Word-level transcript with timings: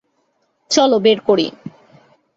চলো 0.71 0.97
বের 0.99 1.19
করি। 1.21 1.47